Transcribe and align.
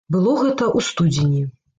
Было 0.13 0.31
гэта 0.43 0.65
ў 0.69 0.79
студзені. 0.87 1.43